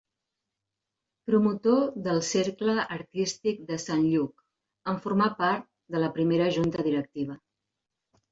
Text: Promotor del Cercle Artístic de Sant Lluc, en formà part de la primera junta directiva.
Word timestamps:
Promotor 1.31 1.81
del 2.07 2.21
Cercle 2.29 2.73
Artístic 2.95 3.61
de 3.69 3.77
Sant 3.83 4.07
Lluc, 4.15 4.43
en 4.93 4.99
formà 5.05 5.29
part 5.43 5.67
de 5.97 6.01
la 6.05 6.09
primera 6.17 6.49
junta 6.59 6.87
directiva. 6.89 7.37